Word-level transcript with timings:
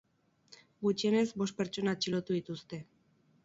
Gutxienez 0.85 1.27
bost 1.43 1.59
pertsona 1.61 1.95
atxilotu 1.99 2.41
dituzte. 2.41 2.85